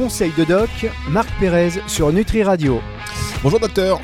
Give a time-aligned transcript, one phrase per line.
[0.00, 0.70] conseils de doc,
[1.10, 2.80] Marc Pérez sur Nutri Radio.
[3.42, 4.00] Bonjour docteur.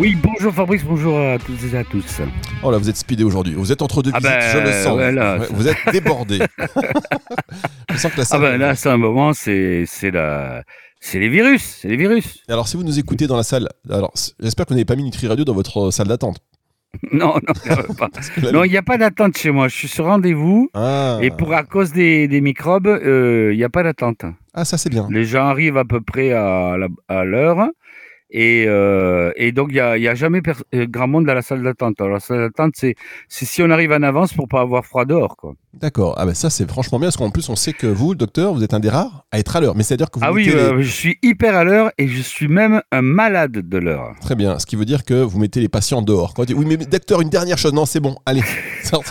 [0.00, 2.20] Oui, bonjour Fabrice, bonjour à toutes et à tous.
[2.64, 3.54] Oh là, vous êtes speedé aujourd'hui.
[3.54, 4.96] Vous êtes entre deux Ah visites, ben, je le sens.
[4.96, 6.40] ouais, là, Ouais, vous êtes débordé.
[7.92, 8.40] je sens que la Ah salle.
[8.40, 10.64] ben là, c'est un moment, c'est c'est la
[10.98, 12.40] c'est les virus, c'est les virus.
[12.48, 15.04] Alors, si vous nous écoutez dans la salle, alors j'espère que vous n'avez pas mis
[15.04, 16.38] Nutri Radio dans votre salle d'attente.
[17.12, 17.34] Non,
[18.52, 19.68] non, il n'y a pas d'attente chez moi.
[19.68, 21.18] Je suis sur rendez-vous ah.
[21.22, 24.24] et pour à cause des, des microbes, euh, il n'y a pas d'attente.
[24.54, 25.08] ah, ça c'est bien.
[25.10, 26.76] Les gens arrivent à peu près à
[27.24, 27.68] l'heure.
[28.32, 30.40] Et, euh, et donc, il n'y a, y a jamais
[30.74, 32.00] euh, grand monde à la salle d'attente.
[32.00, 32.94] Alors, la salle d'attente, c'est
[33.28, 35.36] si on arrive en avance pour pas avoir froid dehors.
[35.36, 35.54] Quoi.
[35.74, 36.14] D'accord.
[36.18, 38.64] Ah ben ça c'est franchement bien parce qu'en plus on sait que vous, docteur, vous
[38.64, 39.76] êtes un des rares à être à l'heure.
[39.76, 42.20] Mais c'est-à-dire que vous Ah oui, les- euh, je suis hyper à l'heure et je
[42.20, 44.14] suis même un malade de l'heure.
[44.20, 44.58] Très bien.
[44.58, 46.34] Ce qui veut dire que vous mettez les patients dehors.
[46.38, 47.72] Oui, mais docteur, une dernière chose.
[47.72, 48.16] Non, c'est bon.
[48.26, 48.42] Allez.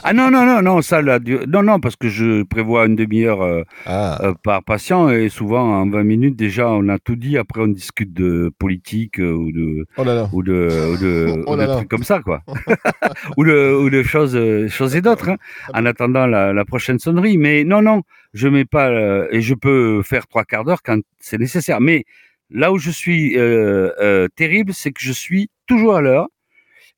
[0.04, 3.42] Ah non, non, non, non, ça, là, non, non, parce que je prévois une demi-heure
[3.42, 4.20] euh, Ah.
[4.26, 7.38] euh, par patient et souvent en 20 minutes déjà on a tout dit.
[7.38, 10.30] Après on discute de politique euh, ou de Oh là là.
[10.32, 10.54] ou de
[10.94, 11.76] ou de, Oh ou de là.
[11.78, 12.44] trucs comme ça quoi,
[13.38, 15.30] ou de ou de choses euh, choses et d'autres.
[15.30, 15.38] hein,
[15.74, 17.38] en attendant la, la prochaine sonnerie.
[17.38, 21.00] Mais non, non, je mets pas euh, et je peux faire trois quarts d'heure quand
[21.20, 21.80] c'est nécessaire.
[21.82, 22.04] Mais
[22.52, 26.28] là où je suis euh, euh, terrible, c'est que je suis toujours à l'heure.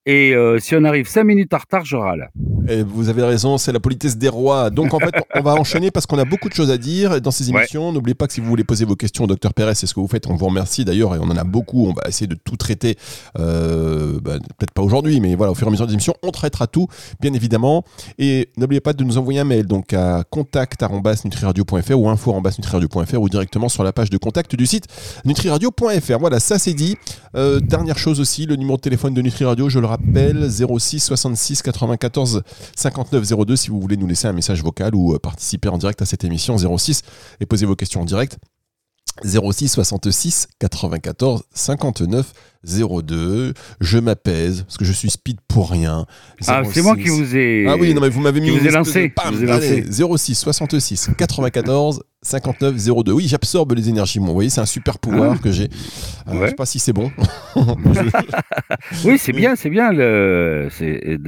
[0.08, 2.32] Et si on arrive cinq minutes en retard, je râle.
[2.68, 4.70] Et vous avez raison, c'est la politesse des rois.
[4.70, 7.32] Donc en fait, on va enchaîner parce qu'on a beaucoup de choses à dire dans
[7.32, 7.60] ces Ouais.
[7.60, 7.92] émissions.
[7.92, 10.00] N'oubliez pas que si vous voulez poser vos questions au docteur Pérez, c'est ce que
[10.00, 10.28] vous faites.
[10.28, 11.88] On vous remercie d'ailleurs et on en a beaucoup.
[11.88, 12.98] On va essayer de tout traiter.
[13.40, 16.32] Euh, bah, Peut-être pas aujourd'hui, mais voilà, au fur et à mesure des émissions, on
[16.32, 16.88] traitera tout,
[17.20, 17.84] bien évidemment.
[18.20, 23.70] Et n'oubliez pas de nous envoyer un mail donc à contact@nutriradio.fr ou info@nutriradio.fr ou directement
[23.70, 24.86] sur la page de contact du site
[25.26, 26.20] nutriradio.fr.
[26.20, 26.98] Voilà, ça c'est dit.
[27.36, 31.00] Euh, dernière chose aussi, le numéro de téléphone de Nutri Radio, je le rappelle, 06
[31.00, 32.44] 66 94
[32.76, 36.02] 59 02 si vous voulez nous laisser un message vocal ou euh, participer en direct
[36.02, 37.02] à cette émission 06
[37.40, 38.38] et poser vos questions en direct.
[39.24, 42.34] 06 66 94 59
[42.66, 43.54] 02.
[43.80, 46.06] Je m'apaise parce que je suis speed pour rien.
[46.48, 47.66] Ah, c'est moi qui vous ai.
[47.68, 50.18] Ah oui, non mais vous m'avez mis vous une ai lancé, de- ai allez, lancé.
[50.18, 53.12] 06 66 94 59 02.
[53.14, 54.20] Oui, j'absorbe les énergies.
[54.20, 55.66] Moi, vous voyez, c'est un super pouvoir que j'ai.
[56.28, 56.46] Euh, Ouais.
[56.46, 57.12] Je sais pas si c'est bon.
[59.06, 60.70] Oui, c'est bien, c'est bien le,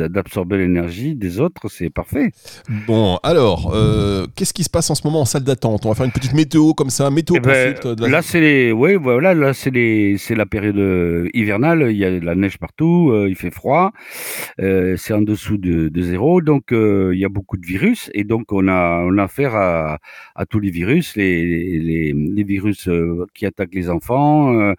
[0.08, 2.32] d'absorber l'énergie des autres, c'est parfait.
[2.88, 5.86] Bon, alors, euh, qu'est-ce qui se passe en ce moment en salle d'attente?
[5.86, 8.22] On va faire une petite météo comme ça, météo Eh ben, consulte de la- là,
[8.22, 11.88] c'est les, oui, voilà, là, c'est les, la période euh, hivernale.
[11.92, 13.92] Il y a de la neige partout, euh, il fait froid,
[14.60, 18.24] euh, c'est en dessous de, zéro, donc euh, il y a beaucoup de virus et
[18.24, 20.00] donc on a, affaire à,
[20.50, 22.14] tous les virus, les,
[22.44, 22.90] virus
[23.34, 24.74] qui attaquent les enfants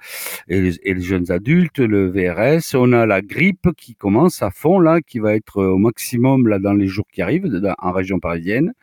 [0.48, 2.74] et, les, jeunes adultes, le VRS.
[2.74, 6.58] On a la grippe qui commence à fond là, qui va être au maximum là
[6.58, 8.74] dans les jours qui arrivent en région parisienne.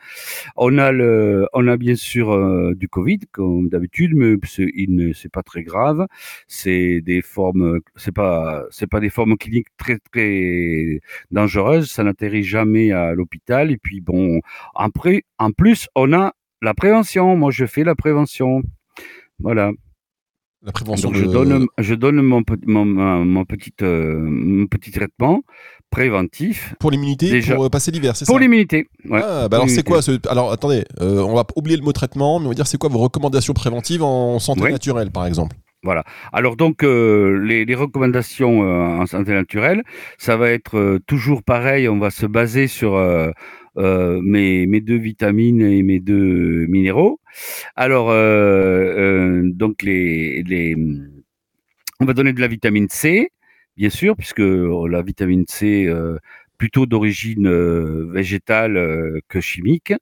[0.56, 6.06] On a bien sûr du Covid comme d'habitude, mais il ne, c'est pas très grave.
[6.48, 7.51] C'est des formes,
[7.96, 11.90] c'est pas, c'est pas des formes cliniques très très dangereuses.
[11.90, 13.70] Ça n'atterrit jamais à l'hôpital.
[13.70, 14.40] Et puis bon,
[14.74, 17.36] après, en plus, on a la prévention.
[17.36, 18.62] Moi, je fais la prévention.
[19.38, 19.72] Voilà.
[20.62, 24.66] la prévention Donc je donne, je donne mon, pe- mon, mon, mon petit, euh, mon
[24.66, 25.42] petit traitement
[25.90, 27.54] préventif pour l'immunité, Déjà.
[27.54, 28.88] pour euh, passer l'hiver, c'est ça pour l'immunité.
[29.04, 29.20] Ouais.
[29.22, 30.12] Ah, bah alors c'est quoi ce...
[30.28, 32.88] Alors attendez, euh, on va oublier le mot traitement, mais on va dire c'est quoi
[32.88, 35.56] vos recommandations préventives en santé naturelle par exemple?
[36.32, 39.82] Alors donc euh, les, recommandations euh, en santé naturelle,
[40.16, 41.88] ça va être euh, toujours pareil.
[41.88, 43.32] On va se baser sur euh,
[44.22, 47.20] mes, deux vitamines et mes deux minéraux.
[47.74, 48.08] Alors
[49.56, 50.76] donc les, les
[52.00, 53.30] on va donner de la vitamine C,
[53.76, 55.88] bien sûr, puisque euh, la vitamine C
[56.58, 57.48] plutôt d'origine
[58.12, 59.94] végétale que chimique,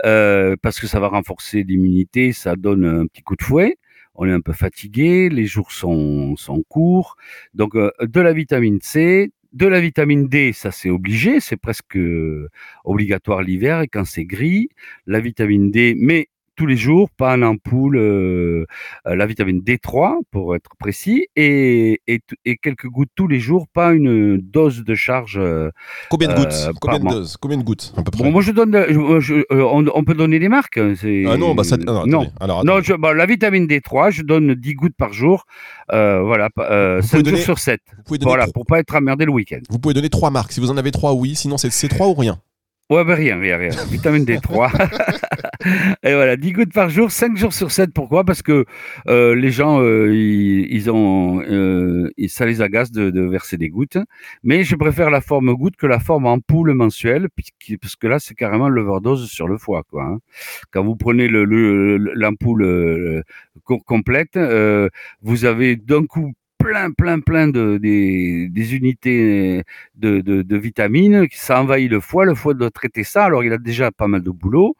[0.00, 3.78] parce que ça va renforcer l'immunité, ça donne un petit coup de fouet.
[4.14, 6.36] On est un peu fatigué, les jours sont,
[6.68, 7.16] courts.
[7.54, 11.96] Donc, euh, de la vitamine C, de la vitamine D, ça c'est obligé, c'est presque
[11.96, 12.48] euh,
[12.84, 14.68] obligatoire l'hiver et quand c'est gris.
[15.06, 18.64] La vitamine D, mais tous les jours, pas en ampoule, euh,
[19.06, 23.66] euh, la vitamine D3 pour être précis, et, et, et quelques gouttes tous les jours,
[23.72, 25.36] pas une dose de charge.
[25.38, 25.70] euh,
[26.10, 27.36] Combien de Euh, gouttes Combien de doses?
[27.40, 28.22] Combien de gouttes à peu près?
[28.24, 30.78] Bon, moi je donne, je- je- euh, on, on peut donner des marques.
[30.78, 30.94] hein,
[31.26, 31.76] Ah non, bah ça.
[31.76, 32.30] Non, non.
[32.40, 35.44] Alors, Non, je, bah, la vitamine D3, je donne 10 gouttes par jour,
[35.92, 37.80] euh, voilà, euh, Vous 5 pouvez jours donner- sur 7.
[37.96, 39.60] vous pouvez donner Voilà, trois- pour pas être emmerdé le week-end.
[39.70, 40.52] Vous pouvez donner trois marques.
[40.52, 41.34] Si vous en avez trois, oui.
[41.34, 42.38] Sinon, c'est c'est trois ou rien.
[42.90, 43.70] Ouais, ben rien, rien, rien.
[43.90, 44.70] Vitamine D3.
[46.02, 47.94] et voilà, 10 gouttes par jour, 5 jours sur 7.
[47.94, 48.24] Pourquoi?
[48.24, 48.66] Parce que
[49.08, 53.96] euh, les gens, euh, ils, ont, euh, ça les agace de, de, verser des gouttes.
[54.42, 57.28] Mais je préfère la forme goutte que la forme ampoule mensuelle,
[57.80, 59.82] parce que là, c'est carrément l'overdose sur le foie.
[59.84, 60.18] Quoi, hein.
[60.70, 63.22] Quand vous prenez l'ampoule le,
[63.66, 64.38] le, complète,
[65.22, 66.34] vous avez d'un coup
[66.64, 69.62] plein, plein, plein de, des, des unités
[69.96, 71.26] de, de, de, vitamines.
[71.32, 72.24] Ça envahit le foie.
[72.24, 73.24] Le foie doit traiter ça.
[73.24, 74.76] Alors, il a déjà pas mal de boulot.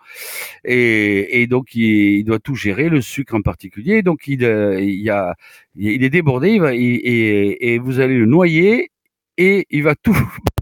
[0.65, 4.03] Et, et donc, il, doit tout gérer, le sucre en particulier.
[4.03, 5.35] Donc, il, il, y a,
[5.77, 6.51] il est débordé.
[6.51, 8.91] Il va, et, et vous allez le noyer
[9.37, 10.17] et il va tout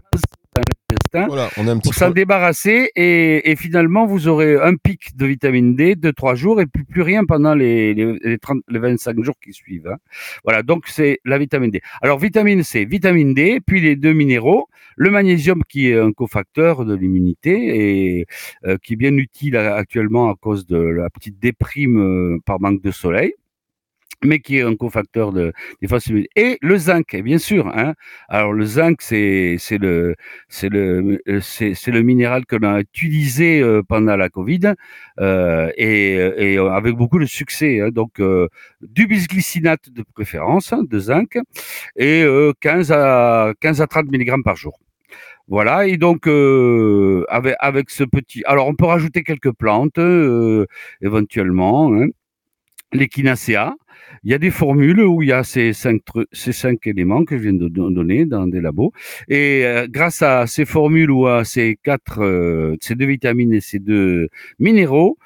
[1.83, 6.59] pour s'en débarrasser et, finalement vous aurez un pic de vitamine D de trois jours
[6.59, 9.87] et plus, plus rien pendant les, les, les, 25 jours qui suivent.
[9.87, 9.97] Hein.
[10.43, 11.81] Voilà, donc c'est la vitamine D.
[12.01, 16.85] Alors vitamine C, vitamine D, puis les deux minéraux, le magnésium qui est un cofacteur
[16.85, 18.25] de l'immunité et
[18.65, 22.81] euh, qui est bien utile actuellement à cause de la petite déprime euh, par manque
[22.81, 23.33] de soleil
[24.25, 25.87] mais qui est un cofacteur de des
[26.35, 27.93] et le zinc bien sûr hein.
[28.29, 30.15] alors le zinc c'est c'est le
[30.49, 34.73] c'est le euh, c'est le minéral que l'on a utilisé euh, pendant la Covid
[35.19, 37.89] euh, et, et avec beaucoup de succès hein.
[37.89, 38.47] donc euh,
[38.81, 41.37] du bisglycinate de préférence hein, de zinc
[41.95, 42.25] et
[42.61, 44.79] 15 à 15 à 30 mg par jour
[45.49, 48.43] voilà, et donc euh, avec, avec ce petit...
[48.45, 50.65] Alors on peut rajouter quelques plantes euh,
[51.01, 52.07] éventuellement, hein.
[52.93, 53.75] L'échinacea,
[54.23, 56.01] il y a des formules où il y a ces cinq,
[56.85, 58.91] éléments que je viens de donner dans des labos.
[59.27, 63.61] Et euh, grâce à ces formules ou à ces quatre, euh, ces deux vitamines et
[63.61, 64.29] ces deux
[64.59, 65.17] minéraux,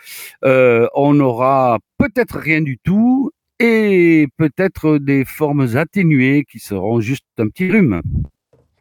[0.46, 7.26] euh, on aura peut-être rien du tout et peut-être des formes atténuées qui seront juste
[7.38, 8.02] un petit rhume.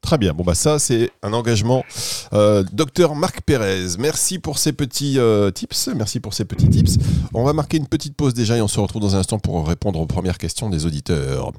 [0.07, 0.35] Très bien.
[0.35, 1.85] Bon, bah, ça, c'est un engagement.
[2.33, 5.89] Euh, docteur Marc Pérez, merci pour ces petits euh, tips.
[5.97, 6.97] Merci pour ces petits tips.
[7.35, 9.67] On va marquer une petite pause déjà et on se retrouve dans un instant pour
[9.67, 11.51] répondre aux premières questions des auditeurs.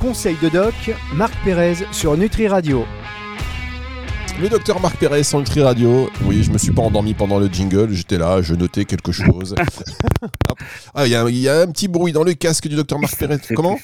[0.00, 0.74] Conseil de doc,
[1.12, 2.86] Marc Pérez sur Nutri Radio.
[4.40, 6.08] Le docteur Marc Pérez sur Nutri Radio.
[6.24, 7.92] Oui, je me suis pas endormi pendant le jingle.
[7.92, 9.54] J'étais là, je notais quelque chose.
[10.94, 13.40] ah, il y, y, a un petit bruit dans le casque du docteur Marc Pérez.
[13.54, 13.76] Comment?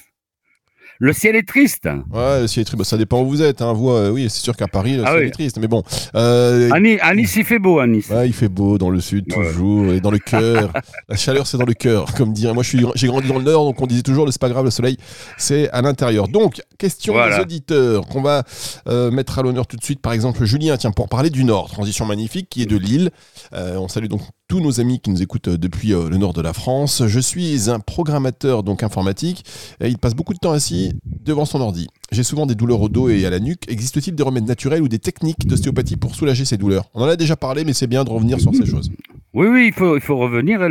[1.03, 1.89] Le ciel est triste.
[2.13, 2.79] Ouais, le ciel est triste.
[2.79, 3.63] Bah, ça dépend où vous êtes.
[3.63, 3.73] Hein.
[3.73, 5.59] Vous, euh, oui, c'est sûr qu'à Paris, le ah ciel est triste.
[5.59, 5.83] Mais bon.
[6.15, 7.79] Euh, à, nice, il fait beau.
[7.79, 8.11] À Nice.
[8.11, 10.71] Ouais, il fait beau dans le sud toujours et dans le cœur.
[11.09, 12.53] la chaleur, c'est dans le cœur, comme dire.
[12.53, 14.99] Moi, j'ai grandi dans le nord, donc on disait toujours, c'est pas grave, le soleil,
[15.39, 16.29] c'est à l'intérieur.
[16.29, 18.45] Donc, question des auditeurs qu'on va
[18.87, 20.03] euh, mettre à l'honneur tout de suite.
[20.03, 23.11] Par exemple, Julien, tiens, pour parler du Nord, transition magnifique, qui est de Lille.
[23.53, 24.21] on salue donc
[24.51, 27.05] tous nos amis qui nous écoutent depuis le nord de la France.
[27.07, 29.45] Je suis un programmateur donc informatique.
[29.81, 31.87] Et il passe beaucoup de temps assis devant son ordi.
[32.11, 33.71] J'ai souvent des douleurs au dos et à la nuque.
[33.71, 36.87] Existe-t-il des remèdes naturels ou des techniques d'ostéopathie pour soulager ces douleurs?
[36.95, 38.91] On en a déjà parlé, mais c'est bien de revenir sur ces choses.
[39.35, 40.69] Oui, oui, il faut, revenir.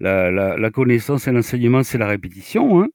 [0.00, 2.80] La connaissance et l'enseignement, c'est la répétition.
[2.80, 2.86] Hein.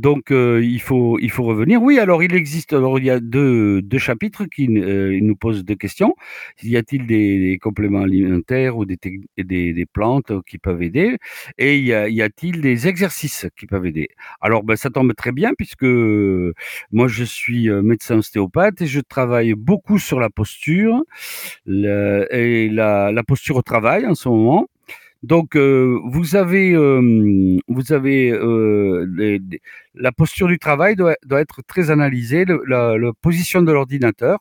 [0.00, 1.82] Donc euh, il faut il faut revenir.
[1.82, 5.62] Oui, alors il existe alors il y a deux, deux chapitres qui euh, nous posent
[5.62, 6.14] deux questions.
[6.62, 8.98] Y a-t-il des, compléments alimentaires ou des,
[9.36, 11.18] des, des, plantes qui peuvent aider?
[11.58, 14.08] Et y, a, y a-t-il des exercices qui peuvent aider?
[14.40, 15.84] Alors ben ça tombe très bien puisque
[16.92, 21.02] moi je suis euh, médecin ostéopathe et je travaille beaucoup sur la posture
[21.66, 24.66] et la, la posture au travail en ce moment.
[25.22, 29.38] Donc, euh, vous avez, euh, vous avez euh,
[29.94, 34.38] la posture du travail doit, être très analysée, la, position de l'ordinateur.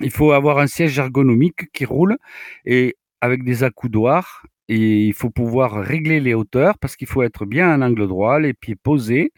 [0.00, 2.16] Il faut avoir un siège ergonomique qui roule
[2.64, 7.46] et avec des accoudoirs et il faut pouvoir régler les hauteurs parce qu'il faut être
[7.46, 9.32] bien à un angle droit, les pieds posés,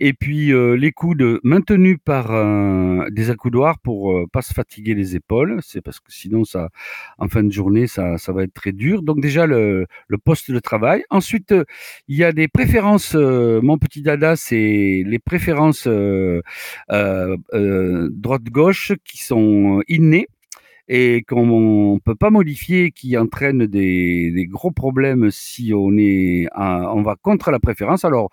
[0.00, 2.32] et puis euh, les coudes maintenus par
[3.10, 5.58] des accoudoirs pour euh, pas se fatiguer les épaules.
[5.62, 6.68] C'est parce que sinon ça,
[7.18, 9.02] en fin de journée, ça, ça va être très dur.
[9.02, 11.04] Donc déjà le, le poste de travail.
[11.10, 11.54] Ensuite,
[12.08, 13.14] il y a des préférences.
[13.14, 15.88] Euh, mon petit dada, c'est les préférences
[16.88, 20.28] droite-gauche qui sont innées
[20.88, 27.02] et qu'on ne peut pas modifier, qui entraîne des, gros problèmes si on est, on
[27.02, 28.04] va contre la préférence.
[28.04, 28.30] Alors,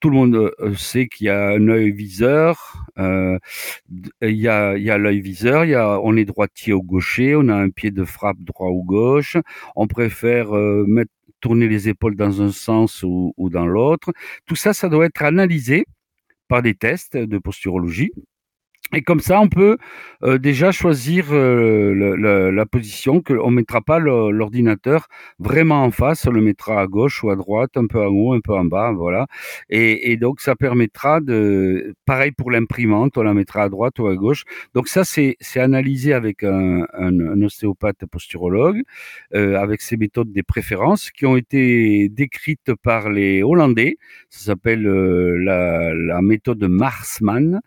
[0.00, 3.38] tout le monde euh, sait qu'il y a un œil viseur, euh,
[4.20, 7.54] il y a, l'œil viseur, il y a, on est droitier ou gaucher, on a
[7.54, 9.36] un pied de frappe droit ou gauche,
[9.74, 14.12] on préfère euh, mettre, tourner les épaules dans un sens ou dans l'autre.
[14.46, 15.86] Tout ça, ça doit être analysé
[16.48, 18.12] par des tests de posturologie
[18.94, 19.78] Et comme ça, on peut
[20.22, 25.08] euh, déjà choisir euh, la position que on mettra pas l'ordinateur
[25.40, 28.32] vraiment en face, on le mettra à gauche ou à droite, un peu en haut,
[28.32, 29.26] un peu en bas, voilà.
[29.70, 34.06] Et, et donc ça permettra de, pareil pour l'imprimante, on la mettra à droite ou
[34.06, 34.44] à gauche.
[34.72, 38.82] Donc ça c'est analysé avec un, un, un ostéopathe posturologue,
[39.34, 43.96] euh, avec ces méthodes des préférences qui ont été décrites par les Hollandais.
[44.30, 47.60] Ça s'appelle euh, la, la méthode Marsman.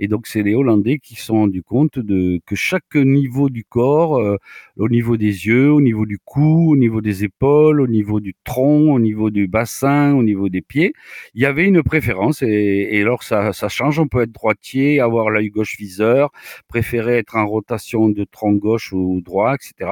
[0.00, 0.63] Et donc c'est les Hollandais
[1.02, 4.36] qui se sont rendus compte de que chaque niveau du corps, euh,
[4.76, 8.34] au niveau des yeux, au niveau du cou, au niveau des épaules, au niveau du
[8.44, 10.92] tronc, au niveau du bassin, au niveau des pieds,
[11.34, 12.42] il y avait une préférence.
[12.42, 13.98] Et, alors ça, change.
[13.98, 16.30] On peut être droitier, avoir l'œil gauche viseur,
[16.68, 19.90] préférer être en rotation de tronc gauche ou droit, etc.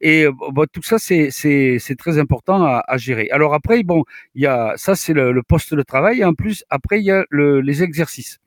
[0.00, 3.28] Et bon, tout ça, c'est très important à, gérer.
[3.30, 6.20] Alors après, bon, y a ça, c'est le, poste de travail.
[6.20, 8.38] Et en plus, après, il y a le, les exercices.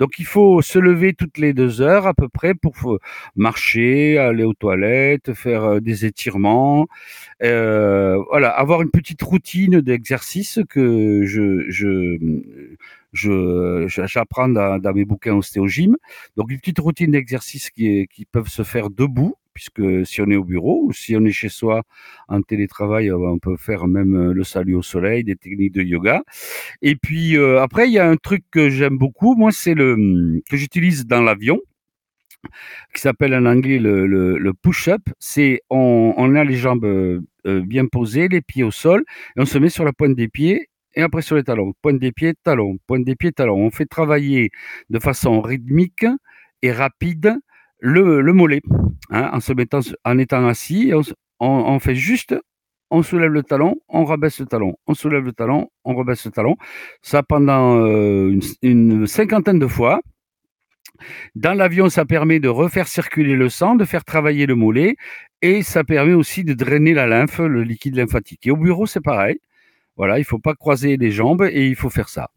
[0.00, 2.98] Donc il faut se lever toutes les deux heures à peu près pour
[3.36, 6.88] marcher, aller aux toilettes, faire euh, des étirements,
[7.42, 12.18] euh, voilà, avoir une petite routine d'exercice que je je
[13.12, 15.96] je j'apprends dans, dans, mes bouquins ostéogym.
[16.36, 20.36] Donc une petite routine d'exercice qui, qui peuvent se faire debout puisque si on est
[20.36, 21.82] au bureau ou si on est chez soi
[22.28, 26.22] en télétravail, on peut faire même euh, le salut au soleil, des techniques de yoga.
[26.82, 30.40] Et puis euh, après, il y a un truc que j'aime beaucoup, moi, c'est le
[30.48, 31.58] que j'utilise dans l'avion
[32.94, 35.02] qui s'appelle en anglais le, le, le push-up.
[35.18, 39.04] C'est on, on, a les jambes euh, bien posées, les pieds au sol,
[39.36, 41.72] et on se met sur la pointe des pieds et après sur les talons.
[41.82, 43.58] Pointe des pieds, talons, pointe des pieds, talons.
[43.58, 44.50] On fait travailler
[44.90, 46.06] de façon rythmique
[46.62, 47.34] et rapide
[47.80, 48.62] le, le mollet,
[49.10, 50.92] hein, en se mettant, en étant assis,
[51.40, 52.36] on, fait juste,
[52.90, 56.30] on soulève le talon, on rabaisse le talon, on soulève le talon, on rabaisse le
[56.30, 56.56] talon.
[57.02, 60.00] Ça pendant euh, une, cinquantaine de fois.
[61.34, 64.96] Dans l'avion, ça permet de refaire circuler le sang, de faire travailler le mollet,
[65.40, 68.46] et ça permet aussi de drainer la lymphe, le liquide lymphatique.
[68.46, 69.38] Et au bureau, c'est pareil.
[69.96, 72.30] Voilà, il faut pas croiser les jambes et il faut faire ça.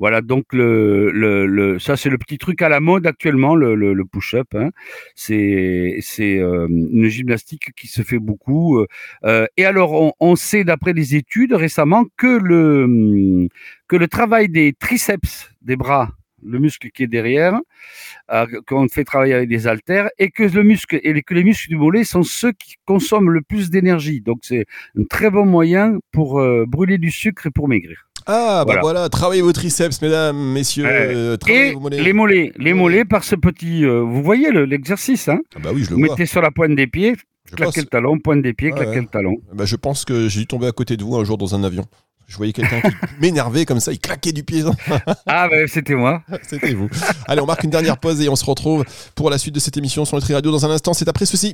[0.00, 3.74] Voilà, donc le, le, le ça c'est le petit truc à la mode actuellement, le,
[3.74, 4.48] le push-up.
[4.54, 4.70] Hein.
[5.14, 8.84] C'est c'est euh, une gymnastique qui se fait beaucoup.
[9.24, 13.48] Euh, et alors on, on sait d'après des études récemment que le
[13.88, 16.08] que le travail des triceps des bras,
[16.42, 17.60] le muscle qui est derrière,
[18.32, 21.68] euh, qu'on fait travailler avec des haltères, et que le muscle et que les muscles
[21.68, 24.22] du mollet sont ceux qui consomment le plus d'énergie.
[24.22, 24.64] Donc c'est
[24.98, 28.09] un très bon moyen pour euh, brûler du sucre et pour maigrir.
[28.32, 28.80] Ah, bah voilà.
[28.80, 29.08] voilà.
[29.08, 30.86] travaillez vos triceps, mesdames, messieurs.
[30.88, 32.00] Euh, et vos mollets.
[32.00, 33.84] les mollets, les mollets par ce petit.
[33.84, 35.40] Euh, vous voyez l'exercice, hein?
[35.56, 36.10] Ah bah oui, je le Vous vois.
[36.10, 37.16] mettez sur la pointe des pieds,
[37.50, 37.76] je claquez pense...
[37.78, 39.00] le talon, pointe des pieds, ah, claquez ouais.
[39.00, 39.36] le talon.
[39.52, 41.64] Bah, je pense que j'ai dû tomber à côté de vous un jour dans un
[41.64, 41.84] avion.
[42.28, 44.62] Je voyais quelqu'un qui m'énervait comme ça, il claquait du pied.
[45.26, 46.22] ah, bah, c'était moi.
[46.42, 46.88] c'était vous.
[47.26, 48.84] Allez, on marque une dernière pause et on se retrouve
[49.16, 50.92] pour la suite de cette émission sur Nutri Radio dans un instant.
[50.94, 51.52] C'est après ceci.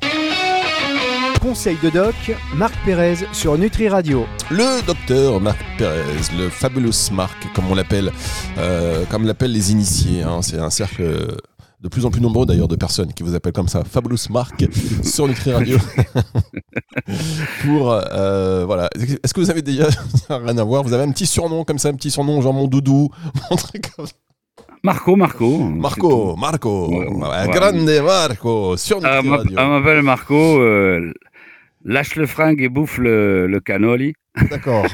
[1.41, 2.15] Conseil de doc,
[2.55, 4.25] Marc Pérez sur Nutri Radio.
[4.49, 6.03] Le docteur Marc Pérez,
[6.37, 8.11] le fabulous Marc, comme on l'appelle,
[8.57, 10.23] euh, comme l'appellent les initiés.
[10.23, 10.41] Hein.
[10.41, 11.37] C'est un cercle
[11.79, 14.65] de plus en plus nombreux d'ailleurs de personnes qui vous appellent comme ça, Fabulous Marc
[15.03, 15.77] sur Nutri Radio.
[17.63, 19.87] Pour euh, voilà, est-ce que vous avez déjà
[20.29, 20.83] rien à voir?
[20.83, 23.09] Vous avez un petit surnom comme ça, un petit surnom genre mon doudou,
[23.51, 24.13] mon truc comme ça.
[24.83, 25.57] Marco, Marco.
[25.57, 26.87] Marco, Marco.
[26.89, 29.57] Ouais, ouais, Grande Marco sur Nutri euh, Radio.
[29.59, 30.35] On m'appelle Marco.
[30.35, 31.13] Euh,
[31.87, 34.13] lâche le fringue et bouffe le, le cannoli.
[34.51, 34.85] D'accord,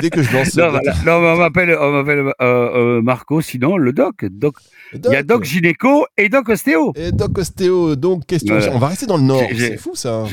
[0.00, 0.56] dès que je lance.
[0.56, 0.94] non, voilà.
[1.04, 4.24] non, on m'appelle, on m'appelle euh, euh, Marco, sinon le doc.
[4.24, 4.54] doc.
[4.94, 6.92] Il y a doc gynéco et doc ostéo.
[6.96, 8.56] Et doc ostéo, donc question.
[8.56, 8.74] Voilà.
[8.74, 10.24] On va rester dans le nord, c'est fou ça.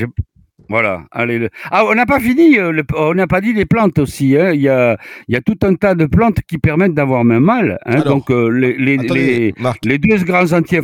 [0.69, 1.39] Voilà, allez.
[1.39, 1.49] Le...
[1.71, 2.83] Ah, on n'a pas fini, euh, le...
[2.95, 4.37] on n'a pas dit les plantes aussi.
[4.37, 4.53] Hein.
[4.53, 7.43] Il, y a, il y a tout un tas de plantes qui permettent d'avoir même
[7.43, 7.79] mal.
[7.85, 7.91] Hein.
[7.91, 9.53] Alors, donc, euh, les, les, les,
[9.83, 10.83] les, deux grands le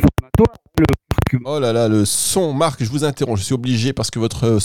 [1.44, 4.58] Oh là là, le son, Marc, je vous interromps, je suis obligé parce que votre,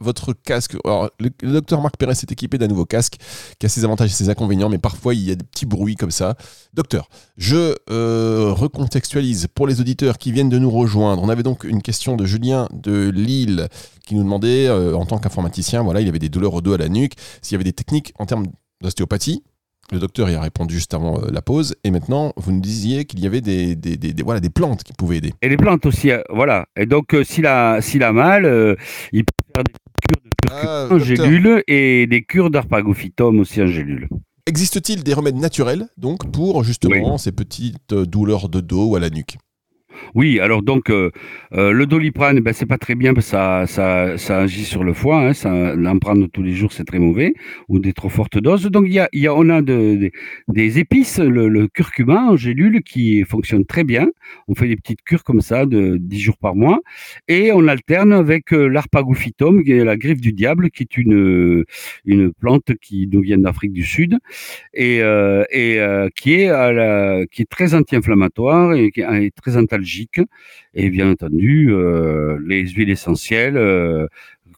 [0.00, 3.16] votre casque, le docteur Marc Pérez est équipé d'un nouveau casque
[3.58, 5.96] qui a ses avantages et ses inconvénients, mais parfois il y a des petits bruits
[5.96, 6.36] comme ça.
[6.74, 7.08] Docteur,
[7.38, 11.22] je euh, recontextualise pour les auditeurs qui viennent de nous rejoindre.
[11.22, 13.68] On avait donc une question de Julien de Lille
[14.06, 16.78] qui nous demandait, euh, en tant qu'informaticien, voilà, il avait des douleurs au dos à
[16.78, 18.46] la nuque, s'il y avait des techniques en termes
[18.82, 19.42] d'ostéopathie
[19.92, 21.74] le docteur y a répondu juste avant euh, la pause.
[21.84, 24.82] Et maintenant, vous nous disiez qu'il y avait des, des, des, des, voilà, des plantes
[24.82, 25.32] qui pouvaient aider.
[25.42, 26.66] Et les plantes aussi, euh, voilà.
[26.76, 28.44] Et donc, euh, s'il a, s'il a mal,
[29.12, 29.72] il peut faire des
[30.08, 34.08] cures de ah, en gélule et des cures d'arpagophytum aussi en gélule.
[34.46, 37.18] Existe-t-il des remèdes naturels donc pour justement oui.
[37.18, 39.36] ces petites douleurs de dos ou à la nuque?
[40.14, 41.10] Oui, alors donc euh,
[41.54, 44.92] euh, le doliprane, ben, c'est pas très bien parce que ça, ça, agit sur le
[44.92, 45.20] foie.
[45.20, 47.34] Hein, ça, l'en prendre tous les jours, c'est très mauvais
[47.68, 48.64] ou des trop fortes doses.
[48.64, 50.10] Donc il y a, y a, on a de,
[50.48, 54.08] des épices, le, curcuma en gélule qui fonctionne très bien.
[54.48, 56.80] On fait des petites cures comme ça de 10 jours par mois
[57.28, 61.64] et on alterne avec euh, l'arpagophytum, qui est la griffe du diable, qui est une
[62.04, 64.18] une plante qui nous vient d'Afrique du Sud
[64.74, 65.80] et, et
[66.16, 69.89] qui est à la, qui est très anti-inflammatoire et qui est très antalgique.
[70.74, 74.06] Et bien entendu, euh, les huiles essentielles, euh,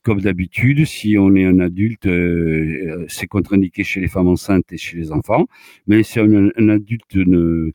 [0.02, 4.76] comme d'habitude, si on est un adulte, euh, c'est contre-indiqué chez les femmes enceintes et
[4.76, 5.46] chez les enfants.
[5.86, 7.16] Mais si on est un adulte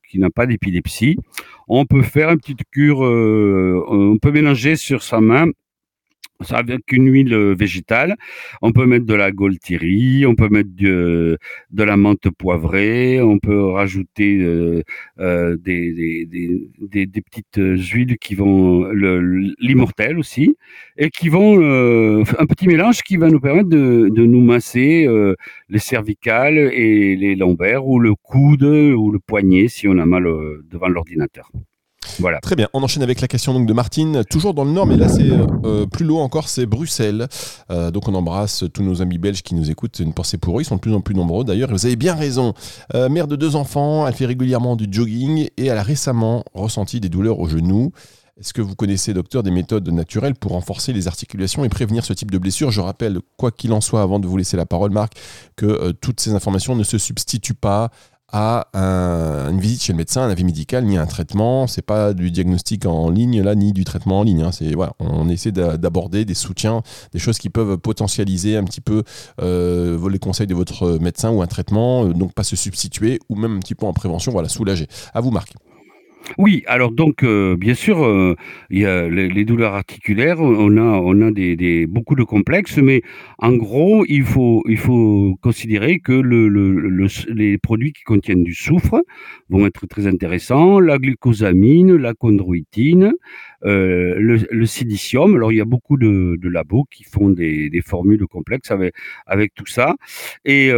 [0.07, 1.17] qui n'a pas d'épilepsie,
[1.67, 5.47] on peut faire une petite cure, on peut mélanger sur sa main
[6.51, 8.15] avec une huile euh, végétale.
[8.62, 11.38] On peut mettre de la goltirie, on peut mettre de,
[11.72, 14.82] de la menthe poivrée, on peut rajouter euh,
[15.20, 18.89] euh des, petites huiles qui vont,
[19.60, 20.56] l'immortel aussi,
[20.98, 25.06] et qui vont, euh, un petit mélange qui va nous permettre de, de nous masser
[25.08, 25.36] euh,
[25.70, 30.25] les cervicales et les lombaires, ou le coude, ou le poignet si on a mal
[30.70, 31.51] devant l'ordinateur.
[32.19, 32.39] Voilà.
[32.39, 32.67] Très bien.
[32.74, 35.29] On enchaîne avec la question donc de Martine, toujours dans le Nord, mais là c'est
[35.65, 37.27] euh, plus loin encore, c'est Bruxelles.
[37.71, 40.00] Euh, donc on embrasse tous nos amis belges qui nous écoutent.
[40.00, 40.62] Une pensée pour eux.
[40.62, 41.69] Ils sont de plus en plus nombreux d'ailleurs.
[41.69, 42.53] Vous avez bien raison.
[42.95, 47.00] Euh, mère de deux enfants, elle fait régulièrement du jogging et elle a récemment ressenti
[47.00, 47.91] des douleurs au genou.
[48.39, 52.13] Est-ce que vous connaissez, docteur, des méthodes naturelles pour renforcer les articulations et prévenir ce
[52.13, 52.69] type de blessure?
[52.69, 55.13] Je rappelle, quoi qu'il en soit, avant de vous laisser la parole, Marc,
[55.55, 57.89] que toutes ces informations ne se substituent pas
[58.31, 61.67] à une visite chez le médecin, un avis médical, ni un traitement.
[61.67, 64.43] C'est pas du diagnostic en ligne là, ni du traitement en ligne.
[64.43, 64.51] Hein.
[64.51, 66.81] C'est voilà, on essaie d'aborder des soutiens,
[67.13, 69.03] des choses qui peuvent potentialiser un petit peu
[69.41, 73.36] euh, les conseils de votre médecin ou un traitement, euh, donc pas se substituer ou
[73.36, 74.88] même un petit peu en prévention, voilà, soulager.
[75.13, 75.53] À vous, Marc.
[76.38, 78.36] Oui, alors donc euh, bien sûr, euh,
[78.69, 83.01] il y a les, douleurs articulaires, on a on a des, beaucoup de complexes, mais
[83.39, 88.53] en gros, il faut il faut considérer que le, le, les produits qui contiennent du
[88.53, 89.01] soufre
[89.50, 93.13] vont être très intéressants, la glucosamine, la chondroïtine,
[93.65, 95.36] euh, le, silicium.
[95.36, 98.93] Alors il y a beaucoup de, de labos qui font des, formules complexes avec,
[99.25, 99.96] avec tout ça.
[100.46, 100.72] Et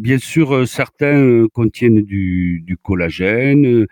[0.00, 3.86] bien sûr, certains contiennent du, collagène.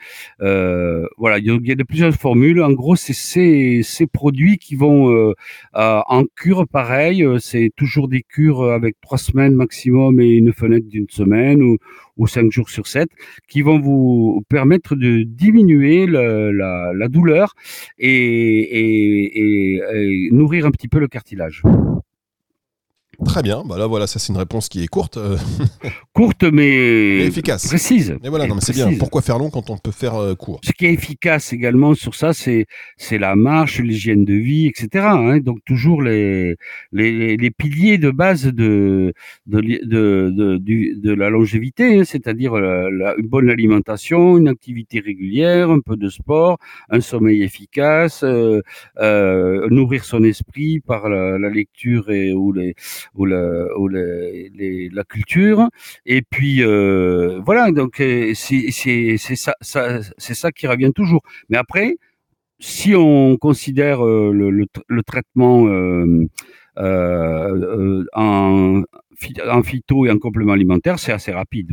[1.19, 2.63] Voilà, il y a de plusieurs formules.
[2.63, 5.35] En gros, c'est ces, produits qui vont
[5.75, 7.27] en cure pareil.
[7.41, 11.63] C'est toujours des cures avec trois semaines maximum et une fenêtre d'une semaine
[12.17, 13.09] ou, cinq jours sur sept,
[13.49, 17.55] qui vont vous permettre de diminuer la, douleur
[17.99, 19.81] et,
[20.33, 21.63] nourrir un petit peu le cartilage.
[23.25, 25.17] Très bien, bah là voilà, ça c'est une réponse qui est courte.
[25.17, 25.37] Euh.
[26.13, 27.67] courte mais efficace.
[27.67, 28.17] Précise.
[28.23, 28.93] Et voilà, non, mais c'est bien.
[28.99, 30.61] Pourquoi faire long quand on peut faire euh, court?
[30.63, 32.67] Ce qui est efficace également sur ça, c'est
[32.99, 35.07] c'est la marche, l'hygiène de vie, etc.
[35.07, 35.39] Hein.
[35.39, 36.57] donc toujours les,
[36.93, 39.15] les, les piliers de base de
[39.47, 42.05] de de, de, de la longévité, hein.
[42.05, 46.59] c'est-à-dire euh, une bonne alimentation, une activité régulière, un peu de sport,
[46.91, 52.75] un sommeil efficace, euh, nourrir son esprit par la, la lecture et ou les
[53.15, 55.69] ou, la, ou les, la culture.
[56.07, 61.23] Et puis euh, voilà, donc euh, c'est ça, ça c'est ça qui revient toujours.
[61.49, 61.97] Mais après,
[62.59, 66.27] si on considère euh, le, le, le, traitement euh,
[66.79, 68.83] en,
[69.49, 71.71] en phyto et en complément alimentaire, c'est assez rapide.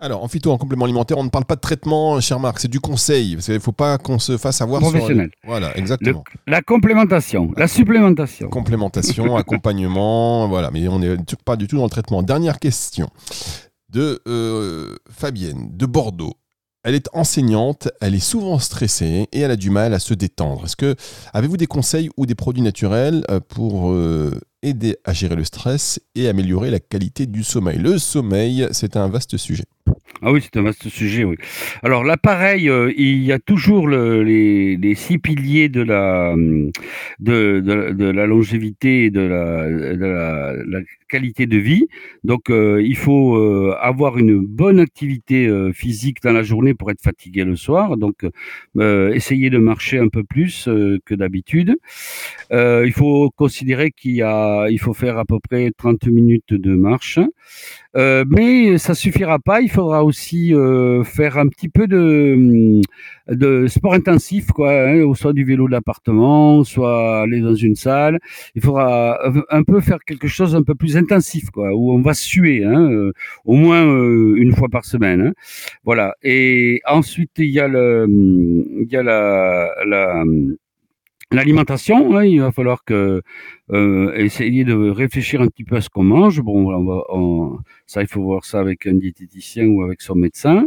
[0.00, 2.70] Alors, en phyto, en complément alimentaire, on ne parle pas de traitement, cher Marc, c'est
[2.70, 3.38] du conseil.
[3.48, 5.30] Il ne faut pas qu'on se fasse avoir Professionnel.
[5.44, 6.24] Voilà, exactement.
[6.46, 8.48] la complémentation, la supplémentation.
[8.48, 10.70] Complémentation, accompagnement, voilà.
[10.70, 12.22] Mais on n'est pas du tout dans le traitement.
[12.22, 13.08] Dernière question
[13.90, 16.34] de euh, Fabienne, de Bordeaux.
[16.84, 20.64] Elle est enseignante, elle est souvent stressée et elle a du mal à se détendre.
[20.64, 20.96] Est-ce que
[21.32, 26.00] avez-vous des conseils ou des produits naturels euh, pour euh, aider à gérer le stress
[26.16, 27.78] et améliorer la qualité du sommeil?
[27.78, 29.64] Le sommeil, c'est un vaste sujet.
[30.24, 31.34] Ah oui, c'est un vaste sujet, oui.
[31.82, 36.36] Alors l'appareil, euh, il y a toujours les, six piliers de la,
[37.18, 41.88] de, la longévité et de la, qualité de vie.
[42.22, 47.02] Donc euh, il faut euh, avoir une bonne activité physique dans la journée pour être
[47.02, 47.96] fatigué le soir.
[47.96, 48.24] Donc
[48.78, 50.68] essayer de marcher un peu plus
[51.04, 51.76] que d'habitude.
[52.52, 56.76] il faut considérer qu'il y a il faut faire à peu près 30 minutes de
[56.76, 57.18] marche.
[57.96, 59.60] Euh, mais ça suffira pas.
[59.60, 62.80] Il faudra aussi euh, faire un petit peu de,
[63.28, 67.74] de sport intensif, quoi, hein, ou soit du vélo de l'appartement, soit aller dans une
[67.74, 68.18] salle.
[68.54, 69.18] Il faudra
[69.50, 72.90] un peu faire quelque chose un peu plus intensif, quoi, où on va suer, hein,
[72.90, 73.12] euh,
[73.44, 75.20] au moins une fois par semaine.
[75.20, 75.32] Hein.
[75.84, 76.14] Voilà.
[76.22, 80.24] Et ensuite, il y a le, il y a la, la
[81.32, 83.22] L'alimentation, hein, il va falloir que
[83.72, 86.40] euh, essayer de réfléchir un petit peu à ce qu'on mange.
[86.42, 90.66] Bon, on va, ça, il faut voir ça avec un diététicien ou avec son médecin.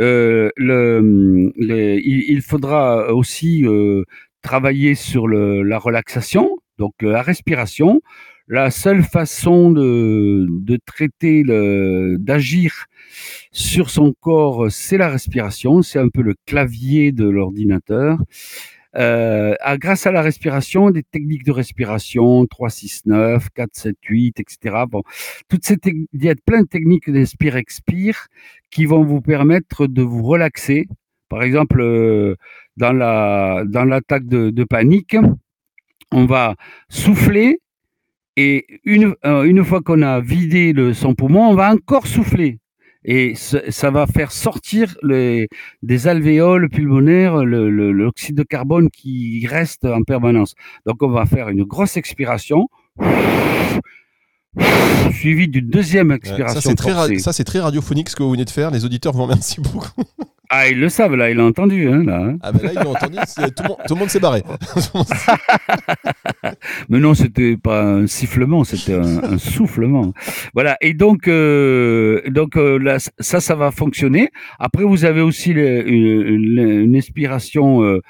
[0.00, 4.02] Euh, le, il, faudra aussi euh,
[4.42, 8.00] travailler sur le, la relaxation, donc la respiration.
[8.48, 11.44] La seule façon de, de traiter,
[12.18, 12.86] d'agir
[13.52, 15.82] sur son corps, c'est la respiration.
[15.82, 18.18] C'est un peu le clavier de l'ordinateur
[18.96, 24.40] euh, grâce à la respiration, des techniques de respiration, 3, 6, 9, 4, 7, 8,
[24.40, 24.84] etc.
[24.88, 25.02] Bon,
[25.48, 28.26] toutes ces il y a plein de techniques d'inspire-expire
[28.70, 30.88] qui vont vous permettre de vous relaxer.
[31.28, 32.34] Par exemple, euh,
[32.76, 35.16] dans la dans l'attaque de, panique,
[36.12, 36.56] on va
[36.88, 37.60] souffler
[38.36, 42.58] et une, euh, une fois qu'on a vidé le, son poumon, on va encore souffler
[43.04, 45.48] et ça va faire sortir les,
[45.82, 50.54] des alvéoles pulmonaires l'oxyde de carbone qui reste en permanence.
[50.86, 52.68] Donc on va faire une grosse expiration
[55.12, 56.60] suivi d'une deuxième expiration.
[56.60, 58.70] ça, c'est très, radiophonique ce que vous venez de faire.
[58.70, 59.90] Les auditeurs vous remercient beaucoup.
[60.52, 61.88] Ah, ils le savent, là, ils l'ont entendu.
[61.88, 62.36] Hein, là, hein.
[62.42, 63.18] Ah, ben là, ils l'ont entendu.
[63.86, 64.42] Tout, le monde s'est barré.
[66.88, 70.12] Mais non, c'était pas un sifflement, c'était un, soufflement.
[70.52, 70.76] Voilà.
[70.80, 74.30] Et donc, euh, donc euh, là, ça, ça va fonctionner.
[74.58, 77.84] Après, vous avez aussi une, une, inspiration.
[77.84, 78.00] Euh, euh,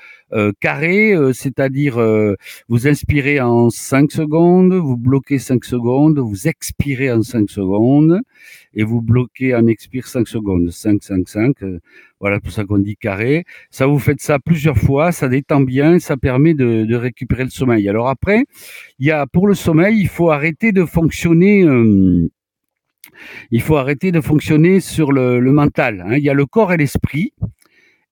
[0.60, 2.34] carré, euh, c'est-à-dire euh,
[2.68, 8.20] vous inspirez en 5 secondes, vous bloquez 5 secondes, vous expirez en 5 secondes
[8.74, 10.70] et vous bloquez en expire 5 secondes.
[10.70, 11.56] 5, 5, 5.
[12.20, 13.44] voilà pour ça qu'on dit carré.
[13.70, 17.88] Ça, vous faites ça plusieurs fois, ça détend bien, ça permet de, récupérer le sommeil.
[17.88, 18.44] Alors après,
[18.98, 21.66] il y a pour le sommeil, il faut arrêter de fonctionner
[23.50, 26.04] il faut arrêter de fonctionner sur le, le mental.
[26.06, 26.16] Hein.
[26.16, 27.32] Il y a le corps et l'esprit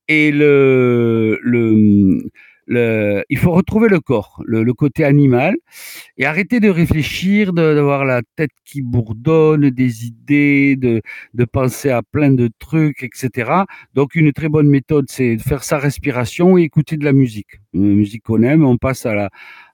[0.09, 2.23] et le, le,
[2.66, 5.57] le, il faut retrouver le corps, le, le, côté animal,
[6.18, 11.03] et arrêter de réfléchir, d'avoir la tête qui bourdonne, des idées, de,
[11.35, 13.64] de penser à plein de trucs, etc.
[13.94, 17.61] Donc une très bonne méthode, c'est de faire sa respiration et écouter de la musique.
[17.73, 19.31] Une musique qu'on aime, on passe à la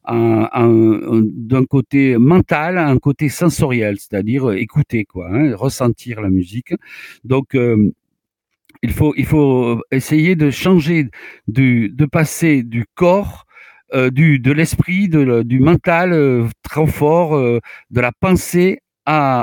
[0.06, 6.74] d'un côté mental à un côté sensoriel, c'est-à-dire écouter quoi, hein, ressentir la musique.
[7.24, 7.90] Donc euh,
[8.84, 11.08] il faut, il faut essayer de changer,
[11.46, 13.46] de passer du corps,
[13.94, 18.80] euh, du, de l'esprit, du mental euh, trop fort, euh, de la pensée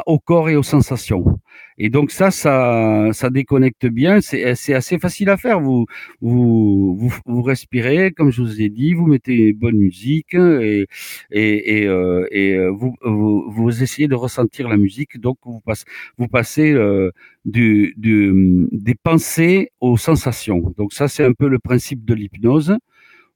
[0.06, 1.40] au corps et aux sensations.
[1.84, 4.22] Et donc ça, ça, ça déconnecte bien.
[4.22, 4.44] C'est
[4.76, 5.60] assez facile à faire.
[5.60, 5.88] Vous,
[6.22, 10.86] vous, vous, vous, respirez, comme je vous ai dit, vous mettez une bonne musique et,
[11.32, 15.20] et, et, euh, euh, vous, vous, vous, essayez de ressentir la musique.
[15.20, 15.86] Donc vous passez,
[16.20, 17.10] vous passez euh,
[17.46, 20.76] du, du, des pensées aux sensations.
[20.78, 22.78] Donc ça, c'est un peu le principe de l'hypnose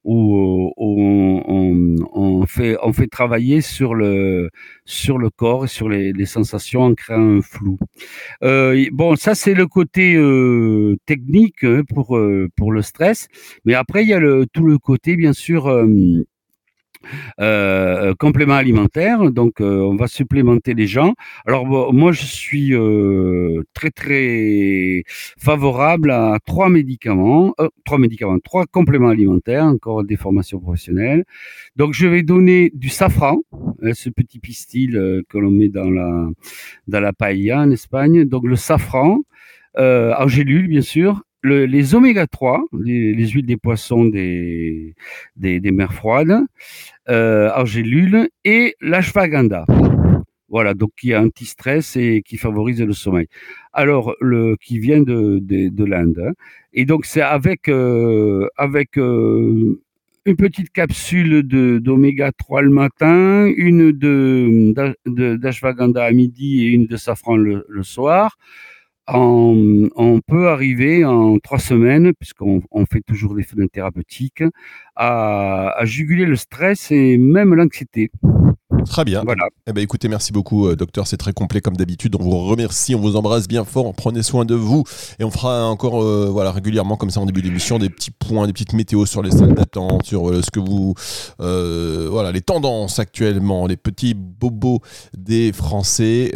[0.05, 4.49] où, on, on, fait, on fait travailler sur le,
[4.85, 7.77] sur le corps et sur les, les sensations en créant un flou.
[8.43, 13.27] Euh, bon, ça c'est le côté euh, technique hein, pour, euh, pour le stress,
[13.65, 15.67] mais après il y a le, tout le côté bien sûr
[17.39, 19.31] euh, euh, complément alimentaire.
[19.31, 21.13] Donc, euh, on va supplémenter les gens.
[21.45, 25.03] Alors, moi, je suis euh, très, très
[25.37, 27.53] favorable à trois médicaments,
[27.85, 31.25] trois médicaments, trois compléments alimentaires, encore des formations professionnelles.
[31.75, 33.41] Donc, je vais donner du safran,
[33.81, 36.27] hein, ce petit pistil que l'on met dans la,
[36.87, 38.25] dans la paella en Espagne.
[38.25, 39.21] Donc, le safran,
[39.77, 44.95] en gélule, bien sûr, les oméga 3, les, huiles des poissons des,
[45.35, 46.41] des, mers froides,
[47.09, 49.65] euh, argélule et l'ashwagandha.
[50.49, 53.27] Voilà, donc qui est anti-stress et qui favorise le sommeil.
[53.73, 56.23] Alors, le qui vient de, de, de l'Inde.
[56.25, 56.33] Hein.
[56.73, 59.81] Et donc, c'est avec, euh, avec euh,
[60.25, 64.73] une petite capsule d'oméga 3 le matin, une de
[65.37, 68.37] d'ashwagandha à midi et une de safran le soir
[69.07, 74.43] on, peut arriver en trois semaines, puisqu'on on fait toujours des fenêtres thérapeutiques,
[74.95, 78.11] à, juguler le stress et même l'anxiété.
[78.89, 79.21] Très bien.
[79.25, 79.43] Voilà.
[79.67, 81.07] Eh ben, écoutez, merci beaucoup, euh, docteur.
[81.07, 82.15] C'est très complet comme d'habitude.
[82.19, 83.93] On vous remercie, on vous embrasse bien fort.
[83.93, 84.83] Prenez soin de vous.
[85.19, 88.47] Et on fera encore euh, voilà, régulièrement, comme ça, en début d'émission, des petits points,
[88.47, 90.93] des petites météos sur les salles d'attente, sur euh, ce que vous.
[91.39, 94.79] voilà, les tendances actuellement, les petits bobos
[95.17, 96.31] des Français,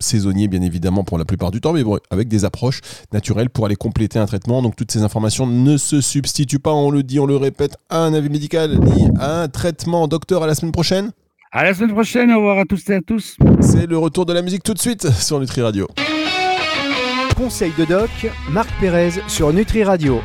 [0.00, 2.80] saisonniers, bien évidemment, pour la plupart du temps, mais bon, avec des approches
[3.12, 4.62] naturelles pour aller compléter un traitement.
[4.62, 7.98] Donc, toutes ces informations ne se substituent pas, on le dit, on le répète, à
[7.98, 10.08] un avis médical ni à un traitement.
[10.08, 11.12] Docteur, à la semaine prochaine.
[11.54, 12.32] À la semaine prochaine.
[12.32, 13.36] Au revoir à tous et à tous.
[13.60, 15.86] C'est le retour de la musique tout de suite sur Nutri Radio.
[17.36, 18.08] Conseil de doc,
[18.50, 20.18] Marc Pérez sur Nutri Radio.